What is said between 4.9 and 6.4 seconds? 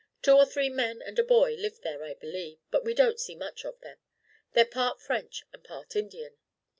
French and part Indian.